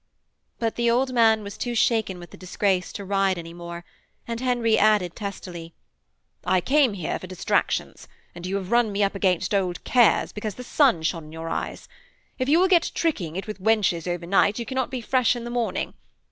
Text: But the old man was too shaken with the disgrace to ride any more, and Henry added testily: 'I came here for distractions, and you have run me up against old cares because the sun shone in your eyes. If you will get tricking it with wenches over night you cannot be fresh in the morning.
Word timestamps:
But 0.57 0.77
the 0.77 0.89
old 0.89 1.13
man 1.13 1.43
was 1.43 1.59
too 1.59 1.75
shaken 1.75 2.17
with 2.17 2.31
the 2.31 2.35
disgrace 2.35 2.91
to 2.93 3.05
ride 3.05 3.37
any 3.37 3.53
more, 3.53 3.85
and 4.27 4.39
Henry 4.39 4.75
added 4.75 5.15
testily: 5.15 5.75
'I 6.43 6.61
came 6.61 6.93
here 6.93 7.19
for 7.19 7.27
distractions, 7.27 8.07
and 8.33 8.43
you 8.47 8.55
have 8.55 8.71
run 8.71 8.91
me 8.91 9.03
up 9.03 9.13
against 9.13 9.53
old 9.53 9.83
cares 9.83 10.33
because 10.33 10.55
the 10.55 10.63
sun 10.63 11.03
shone 11.03 11.25
in 11.25 11.31
your 11.31 11.49
eyes. 11.49 11.87
If 12.39 12.49
you 12.49 12.59
will 12.59 12.67
get 12.67 12.89
tricking 12.95 13.35
it 13.35 13.45
with 13.45 13.61
wenches 13.61 14.07
over 14.07 14.25
night 14.25 14.57
you 14.57 14.65
cannot 14.65 14.89
be 14.89 15.01
fresh 15.01 15.35
in 15.35 15.43
the 15.43 15.51
morning. 15.51 15.93